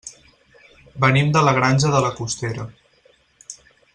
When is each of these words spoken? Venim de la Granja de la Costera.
Venim 1.05 1.29
de 1.35 1.43
la 1.49 1.53
Granja 1.59 1.93
de 1.97 2.01
la 2.07 2.11
Costera. 2.21 2.69